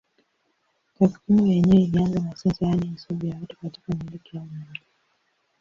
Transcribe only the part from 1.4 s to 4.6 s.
yenyewe ilianza na sensa yaani hesabu ya watu katika milki au